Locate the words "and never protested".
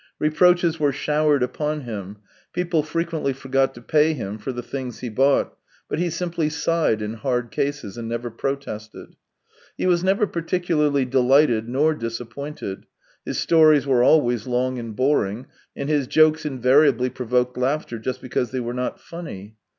7.99-9.15